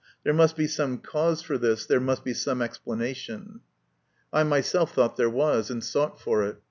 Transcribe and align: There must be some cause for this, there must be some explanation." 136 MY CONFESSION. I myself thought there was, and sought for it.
There 0.23 0.33
must 0.33 0.55
be 0.55 0.65
some 0.65 0.97
cause 0.97 1.43
for 1.43 1.59
this, 1.59 1.85
there 1.85 1.99
must 1.99 2.23
be 2.23 2.33
some 2.33 2.59
explanation." 2.59 3.61
136 4.31 4.33
MY 4.33 4.39
CONFESSION. 4.39 4.47
I 4.47 4.49
myself 4.89 4.95
thought 4.95 5.15
there 5.15 5.29
was, 5.29 5.69
and 5.69 5.83
sought 5.83 6.19
for 6.19 6.41
it. 6.43 6.57